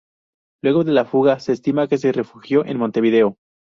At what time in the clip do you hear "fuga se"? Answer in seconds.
1.05-1.53